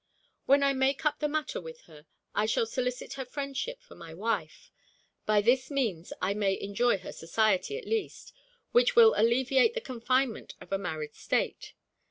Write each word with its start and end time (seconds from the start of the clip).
When 0.47 0.63
I 0.63 0.73
make 0.73 1.05
up 1.05 1.19
the 1.19 1.27
matter 1.29 1.61
with 1.61 1.81
her, 1.81 2.07
I 2.33 2.47
shall 2.47 2.65
solicit 2.65 3.13
her 3.13 3.23
friendship 3.23 3.83
for 3.83 3.93
my 3.93 4.15
wife. 4.15 4.71
By 5.27 5.41
this 5.41 5.69
means 5.69 6.11
I 6.19 6.33
may 6.33 6.59
enjoy 6.59 6.97
her 6.97 7.11
society, 7.11 7.77
at 7.77 7.85
least, 7.85 8.33
which 8.71 8.95
will 8.95 9.13
alleviate 9.15 9.75
the 9.75 9.79
confinement 9.79 10.55
of 10.59 10.71
a 10.71 10.79
married 10.79 11.13
state. 11.13 11.75